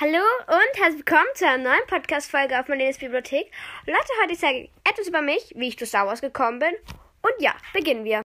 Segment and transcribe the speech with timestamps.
[0.00, 3.50] Hallo und herzlich willkommen zu einer neuen Podcast-Folge auf meiner Bibliothek.
[3.84, 6.72] Leute, heute zeige ich etwas über mich, wie ich zu Star Wars gekommen bin.
[7.20, 8.22] Und ja, beginnen wir.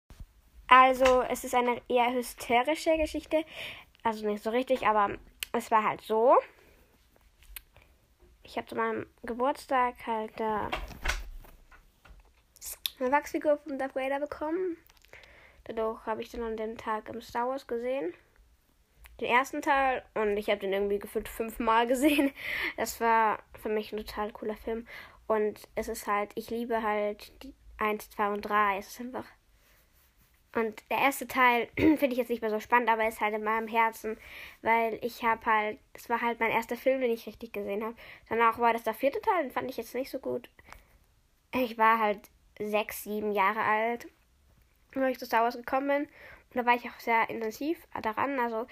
[0.67, 3.43] Also, es ist eine eher hysterische Geschichte.
[4.03, 5.17] Also nicht so richtig, aber
[5.51, 6.37] es war halt so.
[8.43, 10.69] Ich habe zu meinem Geburtstag halt äh,
[12.99, 14.77] eine Wachsfigur von Darth Vader bekommen.
[15.63, 18.13] Dadurch habe ich dann an dem Tag im Star Wars gesehen
[19.19, 22.31] den ersten Teil und ich habe den irgendwie gefühlt fünfmal gesehen.
[22.77, 24.87] Das war für mich ein total cooler Film.
[25.27, 28.77] Und es ist halt, ich liebe halt die 1, 2 und 3.
[28.77, 29.25] Es ist einfach.
[30.55, 33.43] Und der erste Teil finde ich jetzt nicht mehr so spannend, aber ist halt in
[33.43, 34.17] meinem Herzen,
[34.61, 37.95] weil ich habe halt, es war halt mein erster Film, den ich richtig gesehen habe.
[38.29, 40.49] Danach war das der vierte Teil, den fand ich jetzt nicht so gut.
[41.53, 42.19] Ich war halt
[42.59, 44.07] sechs, sieben Jahre alt,
[44.95, 46.01] als ich zu Star Wars gekommen bin.
[46.03, 48.39] Und da war ich auch sehr intensiv daran.
[48.39, 48.67] Also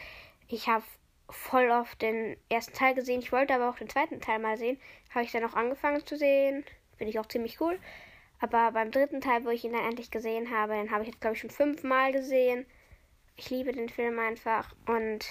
[0.51, 0.83] ich habe
[1.29, 3.21] voll oft den ersten Teil gesehen.
[3.21, 4.79] Ich wollte aber auch den zweiten Teil mal sehen.
[5.13, 6.65] Habe ich dann auch angefangen zu sehen.
[6.97, 7.79] Finde ich auch ziemlich cool.
[8.39, 11.21] Aber beim dritten Teil, wo ich ihn dann endlich gesehen habe, den habe ich jetzt,
[11.21, 12.65] glaube ich, schon fünfmal gesehen.
[13.35, 14.75] Ich liebe den Film einfach.
[14.87, 15.25] Und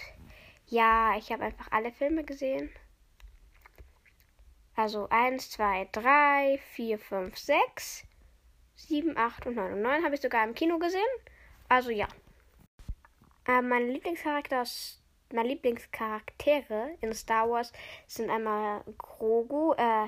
[0.66, 2.70] ja, ich habe einfach alle Filme gesehen.
[4.76, 8.06] Also 1, 2, 3, 4, 5, 6,
[8.76, 9.72] 7, 8 und 9.
[9.74, 11.02] Und 9 habe ich sogar im Kino gesehen.
[11.68, 12.08] Also ja.
[13.46, 14.99] Äh, mein Lieblingscharakter ist
[15.32, 17.72] meine Lieblingscharaktere in Star Wars
[18.06, 19.72] sind einmal Grogu.
[19.74, 20.06] Äh,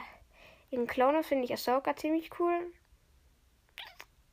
[0.70, 2.72] in Clone finde ich Ahsoka ziemlich cool.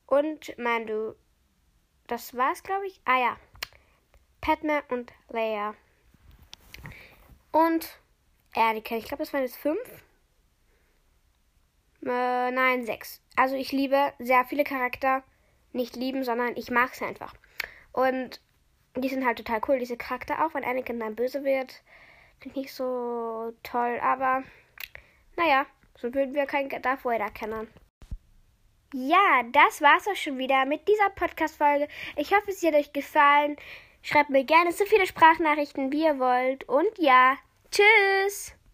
[0.07, 1.15] Und Mandu.
[2.07, 2.99] Das war's, glaube ich.
[3.05, 3.37] Ah ja.
[4.41, 5.75] Padme und Leia.
[7.51, 7.99] Und
[8.55, 8.97] Anakin.
[8.97, 10.03] Ich glaube, das waren jetzt fünf.
[12.03, 13.21] Äh, nein, sechs.
[13.35, 15.23] Also ich liebe sehr viele Charakter.
[15.71, 17.33] Nicht lieben, sondern ich mag es einfach.
[17.91, 18.41] Und
[18.95, 21.81] die sind halt total cool, diese Charakter, auch wenn Anakin dann böse wird.
[22.39, 24.43] Finde ich nicht so toll, aber
[25.36, 25.65] naja,
[25.97, 27.67] so würden wir keinen Darth Vader kennen.
[28.93, 31.87] Ja, das war's auch schon wieder mit dieser Podcast-Folge.
[32.15, 33.55] Ich hoffe, es hat euch gefallen.
[34.02, 36.67] Schreibt mir gerne so viele Sprachnachrichten, wie ihr wollt.
[36.67, 37.37] Und ja,
[37.69, 38.58] tschüss!